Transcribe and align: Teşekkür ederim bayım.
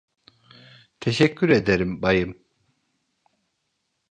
Teşekkür 0.99 1.49
ederim 1.49 2.01
bayım. 2.01 2.37